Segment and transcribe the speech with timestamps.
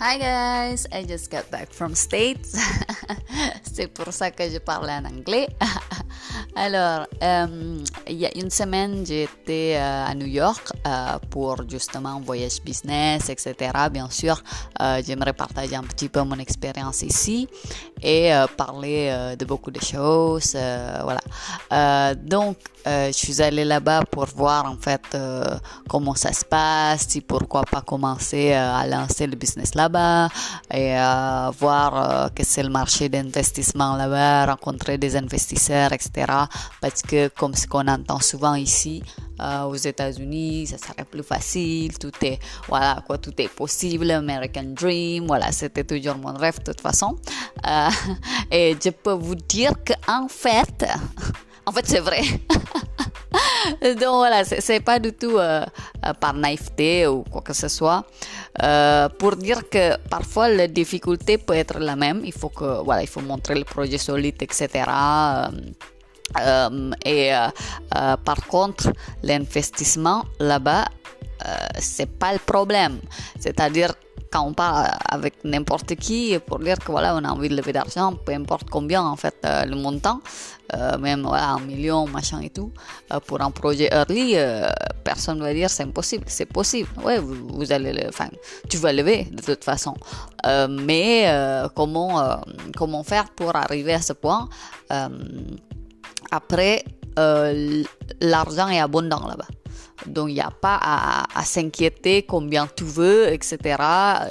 [0.00, 2.58] Hi guys, I just got back from States.
[3.62, 5.46] C'est pour ça que je parle en anglais.
[6.56, 7.78] Alors, euh,
[8.08, 13.28] il y a une semaine, j'étais euh, à New York euh, pour justement voyage business,
[13.28, 13.54] etc.
[13.90, 14.42] Bien sûr,
[15.06, 17.48] j'aimerais partager un petit peu mon expérience ici
[18.04, 20.56] et parler de beaucoup de choses.
[21.02, 22.14] voilà.
[22.14, 25.16] donc, je suis allée là-bas pour voir en fait
[25.88, 30.28] comment ça se passe, si pourquoi pas commencer à lancer le business là-bas
[30.72, 30.94] et
[31.58, 36.26] voir que c'est le marché d'investissement là-bas, rencontrer des investisseurs, etc
[36.80, 39.02] parce que comme ce qu'on entend souvent ici
[39.40, 42.38] euh, aux États-Unis, ça serait plus facile, tout est
[42.68, 47.16] voilà quoi, tout est possible, American Dream, voilà, c'était toujours mon rêve de toute façon.
[47.66, 47.88] Euh,
[48.50, 50.86] et je peux vous dire que en fait,
[51.66, 52.22] en fait c'est vrai.
[53.82, 55.64] Donc voilà, c'est pas du tout euh,
[56.20, 58.04] par naïveté ou quoi que ce soit.
[59.18, 62.22] pour dire que parfois la difficulté peut être la même.
[62.24, 64.84] Il faut que voilà, il faut montrer le projet solide, etc.
[67.04, 67.48] et euh,
[67.96, 68.92] euh, par contre,
[69.22, 70.86] l'investissement là-bas,
[71.78, 72.98] c'est pas le problème.
[73.38, 73.92] C'est-à-dire,
[74.32, 77.72] quand on parle avec n'importe qui pour dire que voilà, on a envie de lever
[77.72, 80.20] d'argent, peu importe combien en fait le montant,
[80.98, 82.72] même voilà, un million, machin et tout,
[83.26, 84.36] pour un projet early,
[85.04, 86.24] personne ne va dire c'est impossible.
[86.28, 86.88] C'est possible.
[87.04, 88.30] Ouais, vous, allez le, enfin,
[88.70, 89.94] tu vas lever de toute façon.
[90.70, 91.30] mais
[91.74, 92.40] comment,
[92.74, 94.48] comment faire pour arriver à ce point
[96.30, 96.84] après,
[97.18, 97.82] euh,
[98.20, 99.46] l'argent est abondant là-bas.
[100.06, 103.58] Donc, il n'y a pas à, s'inquiéter combien tu veux, etc.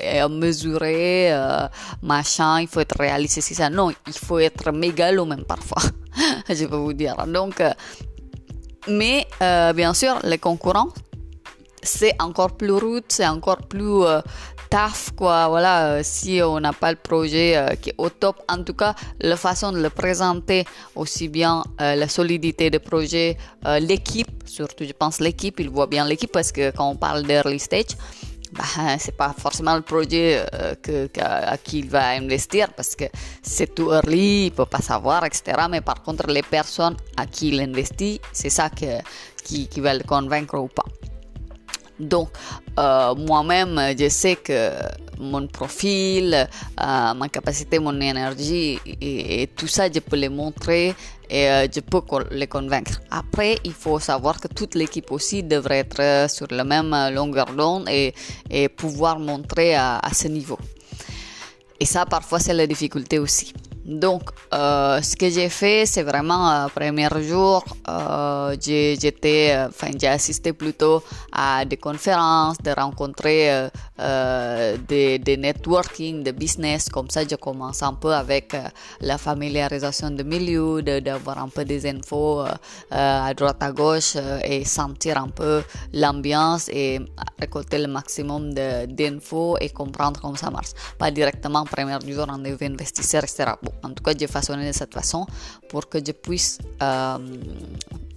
[0.02, 1.68] Et à mesurer, euh,
[2.02, 3.70] machin, il faut être réaliste, c'est.
[3.70, 5.82] Non, il faut être mégalo même parfois,
[6.50, 7.16] je peux vous dire.
[7.28, 7.72] Donc, euh,
[8.88, 9.26] mais
[9.74, 10.90] bien sûr, les concurrents,
[11.82, 14.04] c'est encore plus rude, c'est encore plus
[14.74, 15.50] taf, quoi.
[15.50, 18.74] Voilà, euh, si on n'a pas le projet euh, qui est au top, en tout
[18.74, 23.38] cas, la façon de le présenter, aussi bien euh, la solidité du projet,
[23.80, 27.60] l'équipe, surtout, je pense, l'équipe, il voit bien l'équipe parce que quand on parle d'early
[27.60, 27.94] stage,
[28.52, 28.64] bah,
[28.98, 30.44] c'est pas forcément le projet
[30.82, 33.06] que, à qui il va investir parce que
[33.44, 35.44] c'est tout early, il peut pas savoir, etc.
[35.70, 40.04] Mais par contre, les personnes à qui il investit, c'est ça qui, qui va le
[40.04, 40.86] convaincre ou pas.
[42.00, 42.30] Donc,
[42.80, 44.72] euh, moi-même, je sais que
[45.20, 50.96] mon profil, euh, ma capacité, mon énergie et, tout ça, je peux les montrer
[51.30, 53.00] et euh, je peux les convaincre.
[53.12, 57.88] Après, il faut savoir que toute l'équipe aussi devrait être sur la même longueur d'onde
[57.90, 58.14] et,
[58.50, 60.58] et, pouvoir montrer à ce niveau.
[61.80, 63.54] Et ça, parfois, c'est la difficulté aussi.
[63.86, 69.68] Donc, euh, ce que j'ai fait, c'est vraiment, euh, premier jour, euh, j'étais, euh,
[70.00, 76.88] j'ai assisté plutôt à des conférences, de rencontrer euh, des, des, networking, de business.
[76.88, 78.56] Comme ça, je commence un peu avec
[79.02, 82.44] la familiarisation de milieu, d'avoir un peu des infos
[82.90, 84.16] à droite à gauche
[84.46, 85.62] et sentir un peu
[85.94, 87.00] l'ambiance et
[87.40, 90.72] récolter le maximum d'infos et comprendre comment ça marche.
[90.98, 93.54] Pas directement, premier jour, devait investir, etc.
[93.82, 95.26] En tout cas, j'ai façonné de cette façon
[95.70, 97.18] pour que je puisse euh,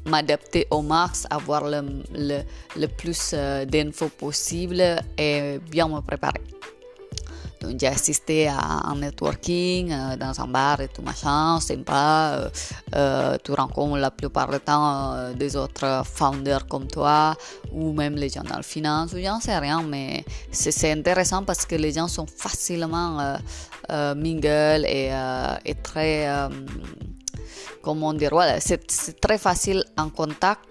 [0.04, 2.42] m'adapter au max, avoir le,
[2.76, 4.82] le, plus euh, d'infos possible
[5.18, 6.40] et bien me préparer.
[7.60, 12.32] Donc j'ai assisté à un networking euh, dans un bar et tout machin, sympa.
[12.34, 12.48] Euh,
[12.94, 17.34] euh, tu rencontres la plupart du temps des autres founders comme toi
[17.72, 21.64] ou même les gens dans le finance ou j'en sais rien, mais c'est intéressant parce
[21.66, 23.36] que les gens sont facilement
[23.88, 25.10] mingle et,
[25.64, 26.48] et très
[27.82, 30.64] comment dire, voilà, c'est très facile en contact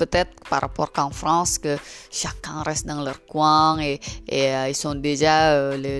[0.00, 1.76] peut-être par rapport qu'en France, que
[2.10, 4.00] chacun reste dans leur coin et,
[4.32, 5.94] euh, ils sont déjà euh, le,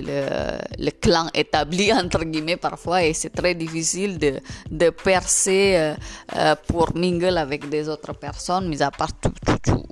[0.85, 4.31] le, clan établi, entre guillemets, parfois, et c'est très difficile de,
[4.71, 5.93] de percer
[6.35, 9.85] euh, pour mingle avec des autres personnes, mis à part tout, tout, tout.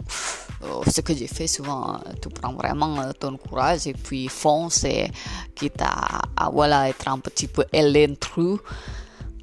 [0.95, 5.12] ce que j'ai fait souvent, tu prends vraiment ton courage et puis fonce et
[5.55, 8.59] quitte à, à voilà, être un petit peu l'intrus.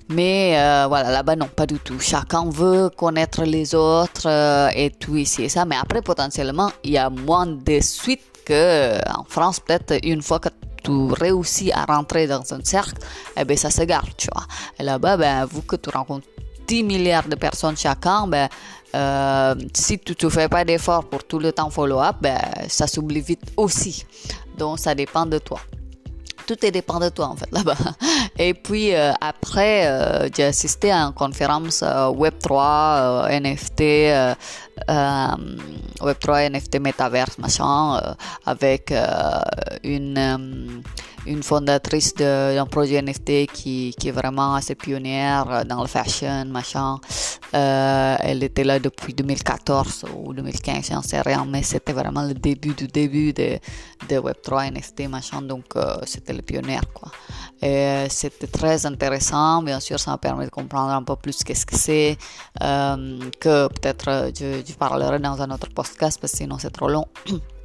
[0.09, 1.99] Mais euh, voilà, là-bas, non, pas du tout.
[1.99, 5.65] Chacun veut connaître les autres euh, et tout ici et ça.
[5.65, 9.59] Mais après, potentiellement, il y a moins de suite qu'en euh, France.
[9.59, 10.49] Peut-être une fois que
[10.85, 13.03] tu réussis à rentrer dans un cercle,
[13.37, 14.47] eh ben, ça se garde, tu vois.
[14.79, 16.29] Et là-bas, ben, vu que tu rencontres
[16.69, 18.49] 10 milliards de personnes chacun, ben,
[19.75, 22.39] si tu ne fais pas d'efforts pour tout le temps follow-up, ben,
[22.69, 24.07] ça s'oublie vite aussi.
[24.57, 25.61] Donc, ça dépend de toi.
[26.47, 27.77] Tout est dépend de toi en fait là-bas.
[28.39, 33.81] Et puis euh, après, euh, j'ai assisté à une conférence euh, Web3, NFT,
[36.01, 38.01] Web3, NFT, Metaverse, machin,
[38.45, 38.93] avec
[39.83, 40.83] une
[41.27, 47.01] une fondatrice d'un projet NFT qui, qui, est vraiment assez pionnière dans le fashion, machin.
[47.55, 52.35] Euh, elle était là depuis 2014 ou 2015, j'en sais rien, mais c'était vraiment le
[52.35, 53.59] début du début de,
[54.09, 56.43] de Web3, NFT, machin, donc euh, c'était le.
[57.63, 61.67] Et c'était très intéressant, bien sûr, ça m'a permis de comprendre un peu plus qu'est-ce
[61.67, 62.19] que c'est,
[62.63, 66.89] euh, que peut-être je, je parlerai dans un autre podcast parce que sinon c'est trop
[66.89, 67.07] long.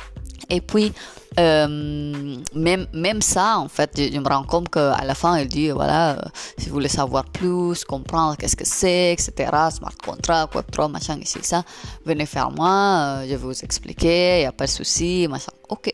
[0.50, 0.92] Et puis,
[1.40, 5.70] euh, même, même ça, en fait, je, me rends compte qu'à la fin, il dit,
[5.70, 6.22] voilà, euh,
[6.58, 11.40] si vous voulez savoir plus, comprendre qu'est-ce que c'est, etc., smart contract, Web3, machin, ici,
[11.42, 11.64] ça,
[12.06, 15.54] venez faire moi, euh, je vais vous expliquer, il n'y a pas de souci, machin.
[15.70, 15.90] Ok.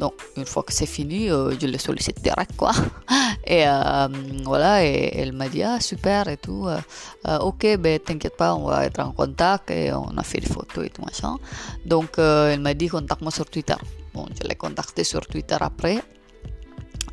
[0.00, 2.72] Donc, une fois que c'est fini, je le sollicite direct, quoi.
[3.52, 3.64] Et
[4.44, 6.68] voilà, et elle m'a dit, ah, super, et tout.
[7.24, 10.86] ok, ben, t'inquiète pas, on va être en contact, et on a fait des photos
[10.86, 11.36] et tout, machin.
[11.84, 13.74] Donc, elle m'a dit, contacte-moi sur Twitter.
[14.14, 16.00] Bon, je l'ai contacté sur Twitter après.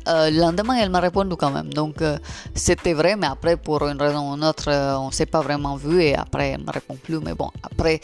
[0.08, 1.72] Euh, le lendemain, elle m'a répondu quand même.
[1.72, 2.18] Donc, euh,
[2.54, 5.40] c'était vrai, mais après, pour une raison ou une autre, euh, on ne s'est pas
[5.42, 7.18] vraiment vu et après, elle ne me répond plus.
[7.20, 8.00] Mais bon, après,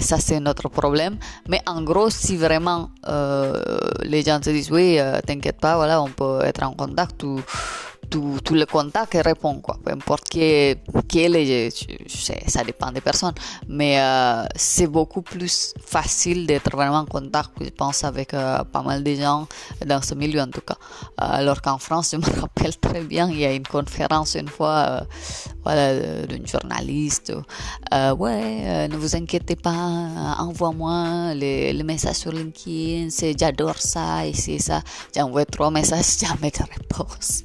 [0.00, 1.18] ça, c'est notre problème.
[1.48, 2.90] Mais en gros, si vraiment
[4.04, 7.40] les gens se disent, oui, t'inquiète pas, voilà, on peut être en contact ou
[8.10, 9.22] tous les contacts et
[9.62, 9.78] quoi.
[9.84, 10.78] Peu importe qui est,
[11.14, 11.70] est
[12.46, 13.34] ça dépend des personnes.
[13.68, 18.82] Mais euh, c'est beaucoup plus facile d'être vraiment en contact, je pense, avec euh, pas
[18.82, 19.46] mal de gens
[19.84, 20.76] dans ce milieu en tout cas.
[21.18, 24.86] alors qu'en France, je me rappelle très bien, il y a une conférence une fois,
[24.88, 25.00] euh,
[25.64, 27.32] voilà, d'une journaliste.
[28.18, 33.08] ouais, ne vous inquiétez pas, envoie-moi les, les, messages sur LinkedIn,
[33.38, 34.82] j'adore ça et c'est ça.
[35.14, 37.44] J'ai envoyé trois messages, jamais de réponse.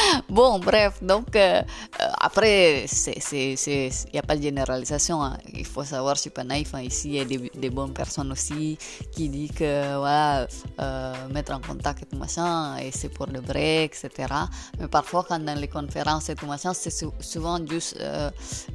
[0.28, 1.62] bon, bref, donc euh,
[2.00, 2.86] euh, après,
[3.32, 5.22] il n'y a pas de généralisation.
[5.22, 5.38] Hein.
[5.52, 6.80] Il faut savoir, je suis pas naïf, hein.
[6.80, 8.78] ici il y a des, bonnes personnes aussi
[9.12, 10.46] qui disent que voilà,
[10.80, 14.32] euh, mettre en contact et tout machin, et c'est pour le break, etc.
[14.78, 17.98] Mais parfois, quand dans les conférences et tout machin, c'est souvent juste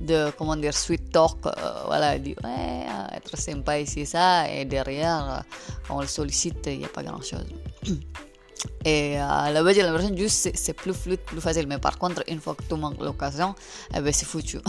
[0.02, 1.38] de, comment dire, sweet talk.
[1.86, 2.86] voilà, dit, ouais,
[3.16, 5.44] être sympa ici, ça, et derrière,
[5.90, 7.46] on le sollicite, il n'y a pas grand chose.
[8.84, 11.68] Et à la base, l'impression juste c'est plus fluide, plus facile.
[11.68, 13.56] Mais par contre, une fois que tu manques l'occasion,
[13.96, 14.60] eh ben, c'est foutu.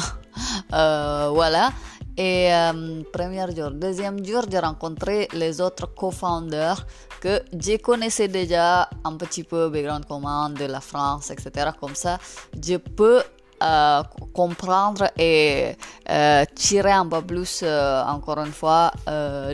[0.72, 1.70] euh, voilà.
[2.16, 3.70] Et euh, premier jour.
[3.72, 6.86] Deuxième jour, j'ai rencontré les autres co-founders
[7.20, 11.70] que je connaissais déjà un petit peu, background command de la France, etc.
[11.78, 12.18] Comme ça,
[12.54, 13.22] je peux
[13.62, 14.02] euh,
[14.34, 15.76] comprendre et
[16.10, 18.92] euh, tirer un peu plus, euh, encore une fois,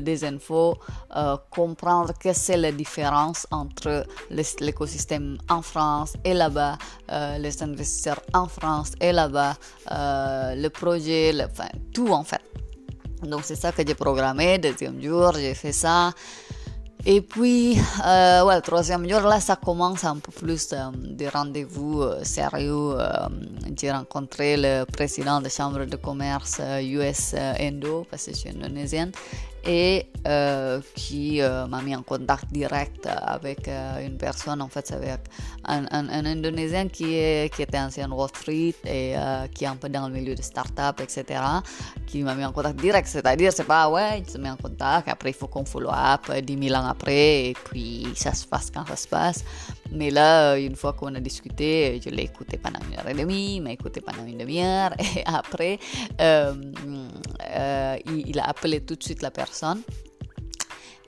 [0.01, 0.77] des infos,
[1.51, 6.79] comprendre que c'est la différence entre l'écosystème en France et là-bas,
[7.39, 9.55] les investisseurs en France et là-bas,
[9.91, 12.43] le projet, enfin, tout en fait.
[13.23, 16.13] Donc c'est ça que j'ai programmé, deuxième jour, j'ai fait ça.
[17.05, 17.77] Et puis,
[18.07, 22.23] euh, ouais, le troisième jour, là, ça commence un peu plus euh, des rendez-vous euh,
[22.23, 22.95] sérieux.
[22.97, 23.29] Euh,
[23.77, 29.11] j'ai rencontré le président de Chambre de commerce US-Indo, parce que je suis indonésienne,
[29.65, 34.91] et euh, qui euh, m'a mis en contact direct avec euh, une personne, en fait,
[34.93, 35.21] avec
[35.65, 39.15] un, un, un, Indonésien qui, est, qui était ancien Wall Street et
[39.55, 41.41] qui est un peu dans le milieu de start-up, etc.,
[42.07, 45.09] qui m'a mis en contact direct, c'est-à-dire, c'est pas, ouais, il se met en contact,
[45.09, 48.87] après il faut qu'on follow-up 10 000 ans après, et puis ça se passe quand
[48.87, 49.45] ça se passe.
[49.93, 53.57] Mais là, une fois qu'on a discuté, je l'ai écouté pendant une heure et demie,
[53.57, 55.79] il m'a écouté pendant une demi-heure, et après,
[56.19, 59.83] il, il a appelé tout de suite la personne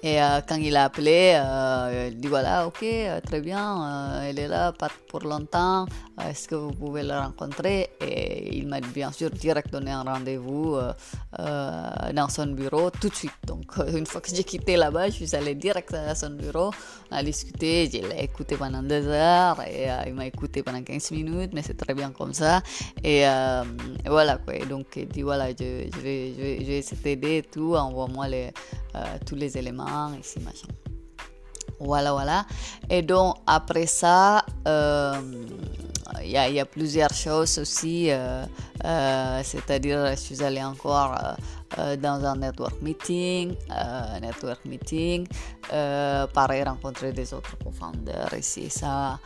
[0.04, 4.38] Et euh, quand il a appelé, euh, il dit voilà, ok, euh, très bien, elle
[4.38, 5.86] est là, pas pour longtemps,
[6.28, 7.88] est-ce que vous pouvez la rencontrer?
[8.02, 10.76] Et il m'a bien sûr direct donné un rendez-vous
[11.38, 13.32] dans son bureau tout de suite.
[13.46, 16.70] Donc une fois que j'ai quitté là-bas, je suis allé direct à son bureau,
[17.10, 21.12] on a discuté, je l'ai écouté pendant deux heures, et il m'a écouté pendant 15
[21.12, 22.60] minutes, mais c'est très bien comme ça.
[23.02, 23.24] Et,
[24.04, 27.42] voilà quoi, donc il dit voilà, je, je vais, je vais, je vais t'aider et
[27.42, 28.50] tout, envoie-moi les,
[29.26, 30.68] tous les éléments ici, machin.
[31.80, 32.46] Voilà, voilà.
[32.88, 35.20] Et donc, après ça, euh,
[36.22, 38.10] il y, a, y, a plusieurs choses aussi.
[38.10, 38.44] Euh,
[38.84, 41.16] euh, c'est-à-dire, je suis allée encore
[42.00, 43.56] dans un network meeting.
[44.20, 45.26] network meeting.
[45.68, 49.18] pareil, rencontrer des autres co-founders ici, ça,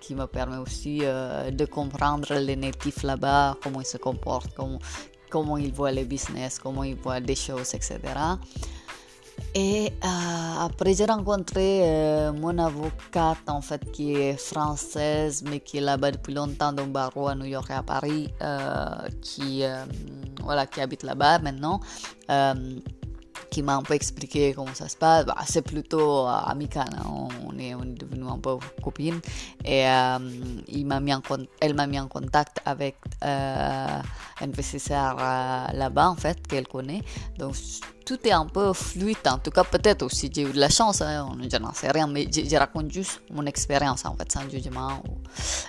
[0.00, 4.78] qui me permet aussi de comprendre les natifs là-bas, comment ils se comportent, comment,
[5.28, 7.98] comment ils voient les business, comment ils voient des choses, etc.
[9.56, 15.78] Et euh, après, j'ai rencontré euh, mon avocate, en fait, qui est française, mais qui
[15.78, 19.62] est là-bas depuis longtemps dans barreau à New York et à Paris, euh, qui,
[20.42, 21.80] voilà, qui habite là-bas maintenant
[23.54, 25.26] qui m'a un peu expliqué comment ça se passe.
[25.46, 27.28] C'est plutôt amical, hein.
[27.46, 29.20] on, est, devenu un peu copines.
[29.64, 29.84] Et
[30.68, 31.22] il m'a mis en,
[31.60, 34.02] elle m'a mis en contact avec un
[34.40, 35.16] investisseur
[35.72, 37.02] là-bas, en fait, qu'elle connaît.
[37.38, 37.54] Donc,
[38.04, 39.16] tout est un peu fluide.
[39.26, 42.08] En tout cas, peut-être aussi j'ai eu de la chance, hein, je n'en sais rien,
[42.08, 45.02] mais je, raconte juste mon expérience en fait, sans jugement.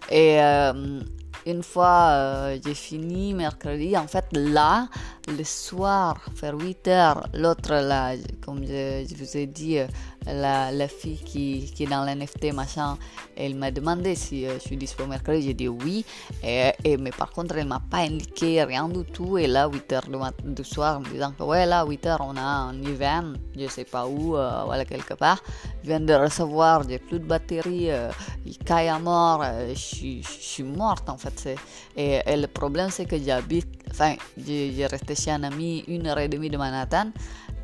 [0.09, 1.01] Et euh,
[1.45, 4.87] une fois euh, j'ai fini mercredi, en fait là,
[5.27, 9.87] le soir, vers 8 heures, l'autre là, comme je, vous ai dit, euh,
[10.27, 12.97] la, fille qui, qui, est dans l'NFT, machin,
[13.35, 15.43] elle m'a demandé si euh, je suis dispo mercredi.
[15.43, 16.05] J'ai dit oui.
[16.43, 19.37] Et, mais par contre, elle m'a pas indiqué rien du tout.
[19.37, 22.35] Et là, 8 h du, du soir, me disant que ouais, là, 8 h on
[22.37, 25.41] a un event, je sais pas où, euh, voilà, quelque part.
[25.83, 28.09] Je viens de recevoir, j'ai plus de batterie, euh,
[28.45, 31.55] il caille à mort, je suis morte en fait.
[31.95, 36.19] Et, et, le problème, c'est que j'habite, enfin, j'ai resté chez un ami une heure
[36.19, 37.11] et demie de Manhattan.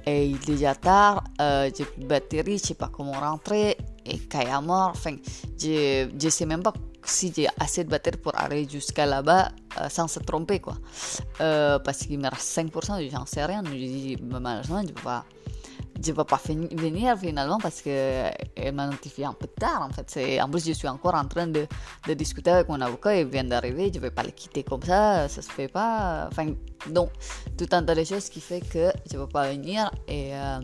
[0.05, 3.77] Et il est déjà tard, euh, j'ai plus de batterie, je sais pas comment rentrer,
[4.05, 5.15] et kayak mort, enfin,
[5.59, 9.89] je, je sais même pas si j'ai assez de batterie pour aller jusqu'à là-bas euh,
[9.89, 10.77] sans se tromper, quoi.
[11.39, 15.25] Euh, parce qu'il me reste 5%, j'en sais rien, je dis, malheureusement, je peux pas
[16.03, 20.41] je ne vais pas venir finalement parce qu'elle m'a notifié un peu tard en fait.
[20.41, 21.67] En plus, je suis encore en train de,
[22.07, 24.83] de discuter avec mon avocat, il vient d'arriver, je ne vais pas le quitter comme
[24.83, 26.27] ça, ça se fait pas.
[26.31, 26.53] Enfin,
[26.89, 27.09] donc,
[27.57, 30.35] tout un tas de choses qui fait que je ne vais pas venir et.
[30.35, 30.59] Euh,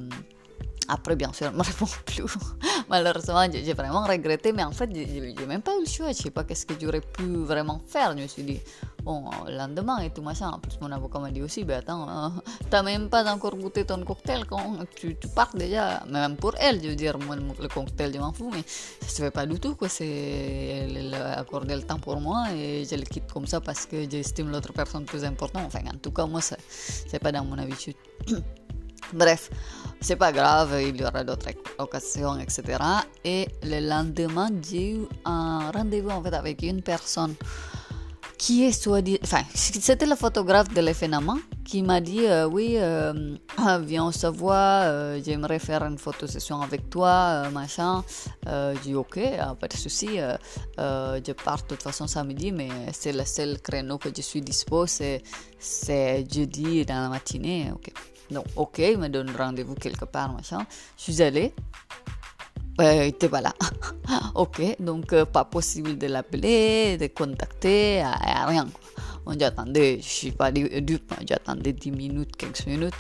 [0.88, 2.24] après, bien sûr, elle ne me répond plus.
[2.90, 6.08] Malheureusement, j'ai vraiment regretté, mais en fait, j'ai même pas eu le choix.
[6.12, 8.16] Je sais pas qu'est-ce que j'aurais pu vraiment faire.
[8.16, 8.60] Je me suis dit,
[9.04, 10.50] bon, le lendemain et tout machin.
[10.50, 12.30] En plus, mon avocat m'a dit aussi, ben attends, euh,
[12.70, 16.04] t'as même pas encore goûté ton cocktail quand tu, tu pars déjà.
[16.10, 19.22] Même pour elle, je veux dire, moi, le cocktail, je m'en fous, mais ça se
[19.22, 19.90] fait pas du tout, quoi.
[19.90, 23.86] C'est, elle, a accordé le temps pour moi et je le quitte comme ça parce
[23.86, 25.64] que j'estime l'autre personne plus importante.
[25.66, 27.96] Enfin, en tout cas, moi, c'est pas dans mon habitude.
[29.14, 29.50] Bref,
[30.02, 32.78] c'est pas grave, il y aura d'autres occasions, etc.
[33.24, 37.36] Et le lendemain, j'ai eu un rendez-vous en fait avec une personne
[38.38, 42.76] qui est soit dit, enfin, c'était le photographe de l'événement qui m'a dit euh, oui,
[42.78, 43.38] euh,
[43.82, 48.04] viens on se euh, j'aimerais faire une photo session avec toi, machin.
[48.46, 49.20] j'ai dit ok,
[49.60, 50.08] pas de souci.
[50.78, 54.86] je pars de toute façon samedi, mais c'est le seul créneau que je suis dispo,
[54.88, 55.22] c'est
[55.60, 57.92] jeudi dans la matinée, ok.
[58.32, 60.66] Donc, ok, il me donne rendez-vous quelque part, machin.
[60.98, 61.54] Je suis allée.
[62.80, 63.54] Euh, il était pas là.
[64.36, 68.04] ok, donc euh, pas possible de l'appeler, de contacter,
[68.46, 68.68] rien.
[69.26, 72.94] On j'attendais, je suis pas dupe, j'attendais 10 minutes, 15 minutes.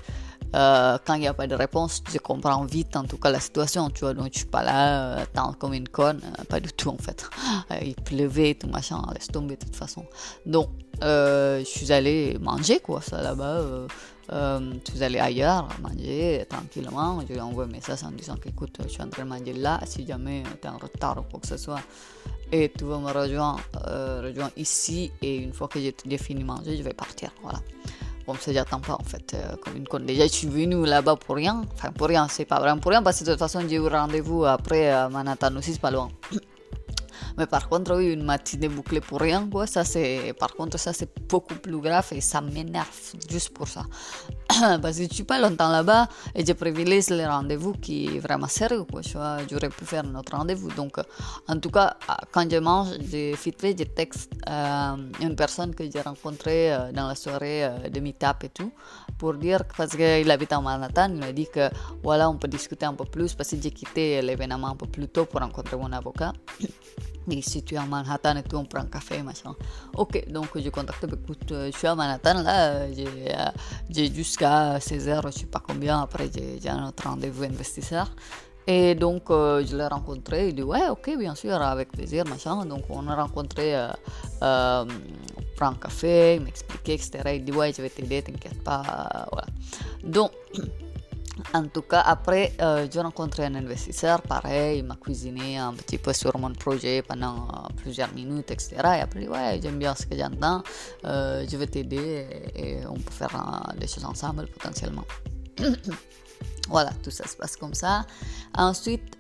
[0.56, 3.40] Euh, quand il n'y a pas de réponse, je comprends vite en tout cas la
[3.40, 6.90] situation, tu vois, donc je suis pas là, tant comme une conne, pas du tout
[6.90, 7.30] en fait.
[7.82, 10.06] il pleuvait, tout machin, laisse tomber de toute façon.
[10.46, 10.70] Donc,
[11.02, 13.88] je suis allée manger quoi, ça là-bas
[14.32, 17.22] euh, tu vas aller ailleurs, manger tranquillement.
[17.28, 19.80] Je lui envoie un message en disant qu'écoute, je suis en train de manger là,
[19.86, 21.80] si jamais tu es en retard ou quoi que ce soit,
[22.52, 26.76] et tu vas me rejoindre, euh, rejoindre ici, et une fois que j'ai fini manger,
[26.78, 27.32] je vais partir.
[27.42, 27.60] Voilà.
[28.26, 30.06] Comme ça, j'attends pas en fait, euh, comme une conne.
[30.06, 31.64] Déjà, je suis venu là-bas pour rien.
[31.74, 33.88] Enfin, pour rien, c'est pas vraiment pour rien, parce que de toute façon, j'ai eu
[33.88, 36.10] rendez-vous après à Manhattan aussi, c'est pas loin.
[37.38, 40.92] Mais par contre, oui, une matinée bouclée pour rien, quoi, ça c'est, par contre, ça
[40.92, 42.88] c'est beaucoup plus grave et ça m'énerve
[43.30, 43.84] juste pour ça.
[44.82, 48.48] Parce que je suis pas longtemps là-bas et je privilégie les rendez-vous qui est vraiment
[48.48, 50.72] sérieux, quoi, j'aurais pu faire notre rendez-vous.
[50.72, 50.98] Donc,
[51.48, 51.98] en tout cas,
[52.32, 56.92] quand je mange, j'ai vite fait, je texte euh, une personne que j'ai rencontrée euh,
[56.92, 58.72] dans la soirée euh, de et tout,
[59.18, 61.70] pour dire, parce qu'il habite en Manhattan, il m'a dit que,
[62.02, 65.08] voilà, on peut discuter un peu plus, parce que j'ai quitté l'événement un peu plus
[65.08, 66.34] tôt pour rencontrer mon avocat.
[67.42, 69.54] Si tu es à Manhattan et tout, on prend un café, machin.
[69.96, 72.88] Ok, donc je contacte, écoute, je suis à Manhattan, là,
[73.90, 78.10] j'ai jusqu'à 16h, je sais pas combien, après j'ai un autre rendez-vous investisseur.
[78.70, 82.66] Et donc, euh, je l'ai rencontré, il dit, ouais, ok, bien sûr, avec plaisir, machin.
[82.66, 83.88] Donc, on a rencontré, euh,
[84.42, 84.86] euh,
[85.38, 87.12] on prend un café, il m'expliquait, etc.
[87.36, 89.48] Il dit, ouais, je vais t'aider, t'inquiète pas, voilà.
[90.04, 90.32] Donc,
[91.54, 95.98] En tout cas, après, euh, j'ai rencontré un investisseur, pareil, il m'a cuisiné un petit
[95.98, 98.76] peu sur mon projet pendant euh, plusieurs minutes, etc.
[98.76, 100.64] Et après, ouais, j'aime bien ce que j'entends,
[101.06, 102.26] euh, je vais t'aider
[102.56, 105.06] et, on peut faire euh, des choses ensemble potentiellement.
[106.70, 108.06] voilà, tout ça se passe comme ça.
[108.56, 109.16] Ensuite,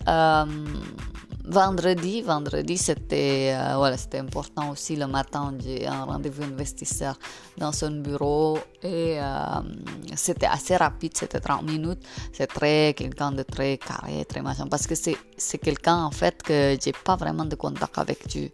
[1.47, 5.53] vendredi, vendredi c'était euh, voilà, c'était important aussi le matin.
[5.63, 7.17] J'ai un rendez-vous investisseur
[7.57, 9.61] dans son bureau et euh,
[10.15, 12.03] c'était assez rapide, c'était 30 minutes.
[12.33, 14.67] C'est très quelqu'un de très carré, très machin.
[14.67, 18.27] Parce que c'est, c'est quelqu'un en fait que j'ai pas vraiment de contact avec.
[18.27, 18.51] Tu,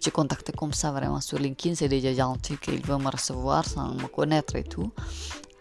[0.00, 1.74] j'ai contacté comme ça vraiment sur LinkedIn.
[1.74, 4.92] C'est déjà gentil qu'il veut me recevoir sans me connaître et tout.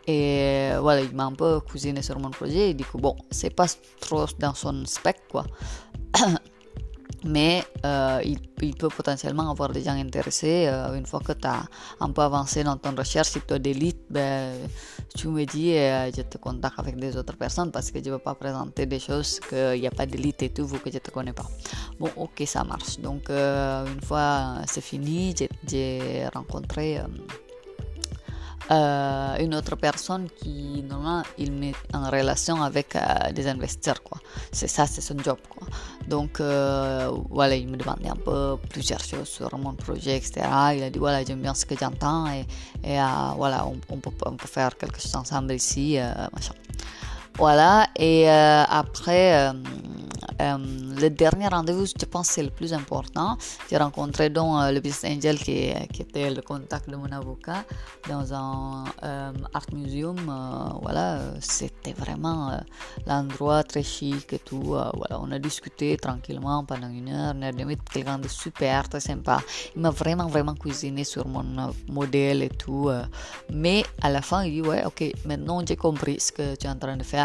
[0.06, 2.72] Et voilà, il m'a un peu cousiné sur mon projet.
[2.72, 3.68] Il dit que bon, c'est pas
[4.02, 5.46] trop dans son spec quoi.
[7.25, 11.48] mais euh, il, il, peut potentiellement avoir des gens intéressés euh, une fois que tu
[11.48, 11.63] as
[12.00, 14.53] un peu avancé dans ton recherche, si tu as des leads, ben,
[15.15, 18.10] tu me dis et euh, je te contacte avec des autres personnes parce que je
[18.10, 20.80] ne veux pas présenter des choses qu'il n'y a pas de leads et tout, vu
[20.80, 21.48] que je ne te connais pas.
[22.00, 23.00] Bon, ok, ça marche.
[23.00, 25.36] Donc, une fois c'est fini,
[25.68, 27.00] j'ai rencontré
[28.72, 34.17] euh, une autre personne qui normalement il met en relation avec euh, des investisseurs quoi.
[34.51, 35.67] C'est ça c'est son job quoi.
[36.08, 40.84] Donc euh, voilà il me demandait un peu plusieurs choses sur mon projet etc il
[40.84, 42.46] a dit voilà j'aime bien ce que j'entends et,
[42.84, 42.98] et
[43.36, 45.98] voilà on, peut, on, peut, faire quelque chose ensemble ici
[46.34, 46.53] machin
[47.38, 49.54] voilà et après
[50.42, 50.58] euh,
[51.02, 53.38] le dernier rendez-vous, je pense, c'est le plus important.
[53.70, 57.63] J'ai rencontré donc euh, le business angel qui, était le contact de mon avocat
[58.10, 60.18] dans un euh, art museum.
[60.82, 62.60] voilà, c'était vraiment
[63.08, 64.62] l'endroit très chic et tout.
[64.62, 67.78] voilà, on a discuté tranquillement pendant une heure, une heure et demie.
[67.92, 69.40] Quelqu'un de super, très sympa.
[69.75, 71.46] Il m'a vraiment, vraiment cuisiné sur mon
[71.90, 72.90] modèle et tout.
[73.50, 76.70] mais à la fin, il dit Ouais, ok, maintenant j'ai compris ce que tu es
[76.70, 77.23] en train de faire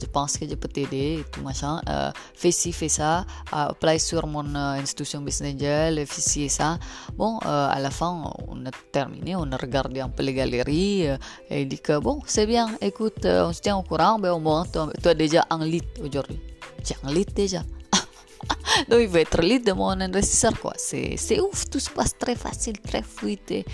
[0.00, 1.80] je pense que je peux t'aider tout machin.
[1.88, 3.20] Euh, fais ci, fais ça,
[3.52, 6.78] euh, apply sur mon euh, institution business angel, fais ci et ça.
[7.14, 11.08] Bon, euh, à la fin, on a terminé, on a regardé un peu les galeries
[11.08, 11.16] euh,
[11.50, 14.64] et dit que bon, c'est bien, écoute, on se tient au courant, ben au moins,
[14.72, 16.40] tu as déjà un lead aujourd'hui.
[16.84, 17.62] J'ai un lead déjà.
[18.88, 20.74] Donc il veut être lead de mon investisseur quoi.
[20.76, 23.64] C'est ouf, tout se passe très facile, très fluide et,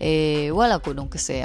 [0.00, 0.94] et voilà quoi.
[0.94, 1.44] Donc c'est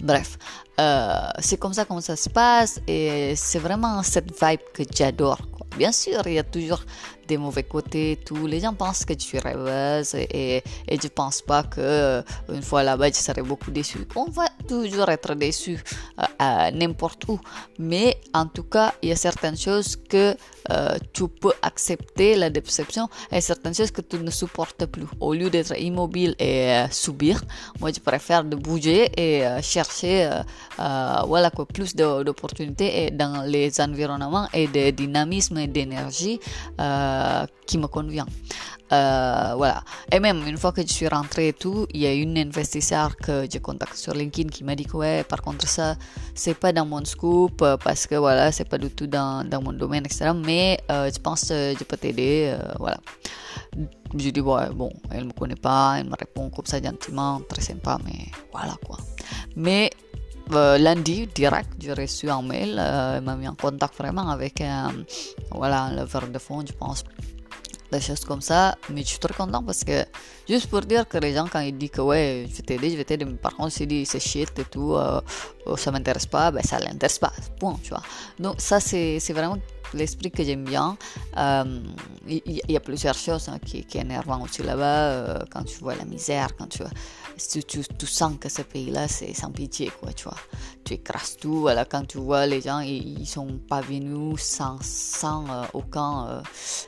[0.00, 0.38] Bref,
[0.80, 5.38] euh, c'est comme ça comme ça se passe et c'est vraiment cette vibe que j'adore.
[5.76, 6.82] Bien sûr, il y a toujours
[7.26, 11.40] des mauvais côtés, tous les gens pensent que je suis rêveuse et, et je pense
[11.40, 12.22] pas que euh,
[12.52, 14.06] une fois là-bas je serai beaucoup déçu.
[14.16, 14.44] On va
[15.08, 15.78] être déçu
[16.18, 17.40] euh, n'importe où,
[17.78, 20.34] mais en tout cas il y a certaines choses que
[20.70, 25.06] euh, tu peux accepter la déception et certaines choses que tu ne supportes plus.
[25.20, 27.42] Au lieu d'être immobile et subir,
[27.80, 30.28] moi je préfère de bouger et chercher
[30.78, 36.38] voilà quoi plus d'opportunités dans les environnements et de dynamisme et d'énergie.
[36.80, 38.26] Euh, qui me convient.
[38.92, 39.82] Euh, voilà.
[40.10, 43.16] Et même une fois que je suis rentrée et tout, il y a une investisseur
[43.16, 45.96] que j'ai contacté sur LinkedIn qui m'a dit que ouais, par contre ça,
[46.34, 49.62] c'est pas dans mon scoop euh, parce que voilà, c'est pas du tout dans, dans
[49.62, 50.32] mon domaine, etc.
[50.34, 52.98] Mais je pense que je peux t'aider, voilà.
[54.14, 57.62] Je dis ouais, bon, elle me connaît pas, elle me répond comme ça gentiment, très
[57.62, 58.98] sympa, mais voilà quoi.
[59.56, 59.90] Mais
[60.54, 64.92] euh, lundi direct j'ai reçu un mail euh, m'a mis en contact vraiment avec un,
[65.50, 67.04] voilà leveur de fonds je pense
[67.92, 70.04] des choses comme ça mais je suis très content parce que
[70.48, 72.96] juste pour dire que les gens quand ils disent que ouais je vais t'aider je
[72.96, 75.20] vais t'aider mais par contre s'ils disent c'est shit et tout euh,
[75.76, 78.02] ça m'intéresse pas ben ça l'intéresse pas point tu vois
[78.38, 79.58] donc ça c'est vraiment
[79.94, 80.96] l'esprit que j'aime bien.
[81.36, 81.80] Euh,
[82.26, 85.10] il y, a plusieurs choses hein, qui, qui énervent aussi là-bas.
[85.10, 86.82] Euh, quand tu vois la misère, quand tu,
[87.48, 90.36] tu, sens que ce pays-là, c'est sans pitié, quoi, tu vois.
[90.84, 91.60] Tu écrases tout.
[91.60, 96.42] Voilà, quand tu vois les gens, ils, ils sont pas venus sans, sans euh, aucune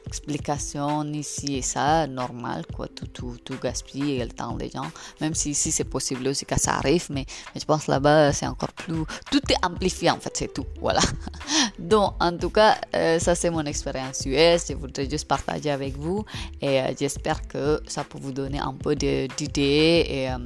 [0.06, 2.88] explication, ni ci et ça, normal, quoi.
[2.88, 4.90] Tout, tout, tout gaspille le temps des gens.
[5.20, 8.46] Même si ici, c'est possible aussi que ça arrive, mais, mais je pense là-bas, c'est
[8.46, 9.04] encore plus.
[9.30, 10.66] Tout est amplifié, en fait, c'est tout.
[10.80, 11.00] Voilà.
[11.78, 14.68] Donc, en tout cas, euh, ça c'est mon expérience US.
[14.68, 16.24] Je voudrais juste partager avec vous
[16.60, 20.38] et euh, j'espère que ça peut vous donner un peu d'idées et euh,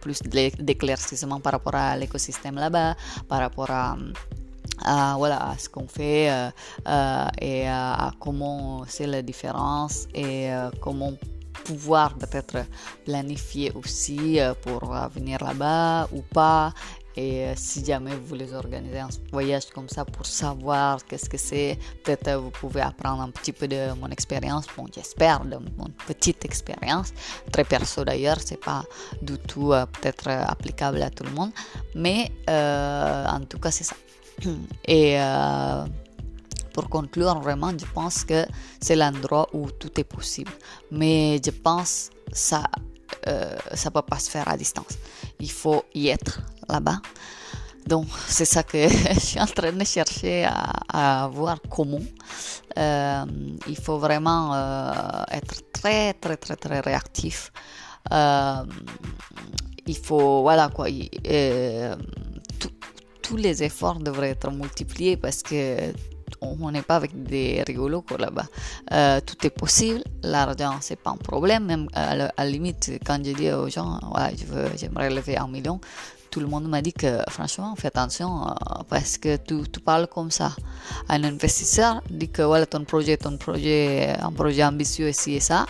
[0.00, 2.96] plus d'éclaircissement par rapport à l'écosystème là-bas,
[3.28, 3.96] par rapport à
[5.16, 6.26] voilà, à ce qu'on fait
[7.40, 11.12] et à comment c'est la différence et comment
[11.64, 12.66] pouvoir peut-être
[13.04, 16.72] planifier aussi pour venir là-bas ou pas
[17.16, 21.38] et euh, si jamais vous voulez organiser un voyage comme ça pour savoir qu'est-ce que
[21.38, 24.66] c'est, peut-être euh, vous pouvez apprendre un petit peu de mon expérience.
[24.76, 27.12] Bon, j'espère de mon petite expérience,
[27.52, 28.84] très perso d'ailleurs, c'est pas
[29.22, 31.52] du tout euh, peut-être applicable à tout le monde,
[31.94, 33.96] mais en tout cas c'est ça.
[34.88, 35.16] Et
[36.72, 38.44] pour conclure, vraiment, je pense que
[38.80, 40.50] c'est l'endroit où tout est possible.
[40.90, 42.64] Mais je pense ça
[43.26, 44.98] euh, ça peut pas se faire à distance.
[45.40, 47.00] Il faut y être là-bas.
[47.86, 50.46] Donc c'est ça que je suis en train de chercher
[50.92, 52.00] à, voir comment.
[52.78, 53.24] Euh,
[53.66, 54.92] il faut vraiment euh,
[55.30, 57.52] être très, très, très, très réactif.
[58.12, 58.64] Euh,
[59.86, 60.86] il faut, voilà quoi,
[63.22, 65.92] tous les efforts devraient être multipliés parce que
[66.60, 69.20] on n'est pas avec des rigolos là-bas.
[69.26, 70.02] tout est possible.
[70.22, 71.66] L'argent, c'est pas un problème.
[71.66, 73.98] Même à la, limite, quand je dis aux gens,
[74.36, 74.44] je
[74.76, 75.80] j'aimerais lever un million,
[76.34, 78.52] tout le monde m'a dit que franchement, fais attention euh,
[78.88, 80.50] parce que tu, tu, parles comme ça.
[81.08, 85.64] Un investisseur dit que voilà, ton projet, ton projet, un projet ambitieux ici et ça.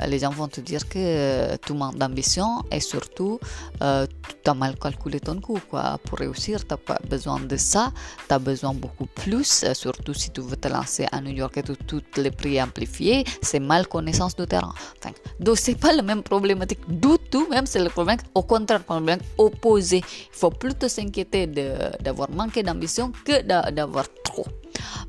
[0.00, 3.38] Euh, les gens vont te dire que euh, tu manques d'ambition et surtout
[3.78, 5.60] tu as mal calculé ton coût.
[5.68, 5.98] Quoi.
[6.04, 7.92] Pour réussir, tu n'as pas besoin de ça,
[8.26, 11.62] tu as besoin beaucoup plus, surtout si tu veux te lancer à New York et
[11.62, 14.72] tous les prix amplifiés, c'est mal connaissance du terrain.
[14.98, 18.42] Enfin, donc, ce n'est pas la même problématique du tout, même c'est le problème, au
[18.42, 20.02] contraire, le problème opposé.
[20.32, 24.46] Il faut plutôt s'inquiéter d'avoir manqué d'ambition que d'avoir trop.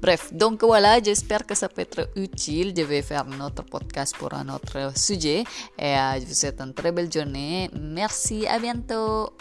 [0.02, 2.74] Bref, donc voilà, j'espère que ça peut être utile.
[2.76, 5.44] Je vais faire un autre podcast pour un autre sujet.
[5.78, 7.70] Et euh, je vous souhaite une très belle journée.
[7.74, 9.32] Merci, à bientôt.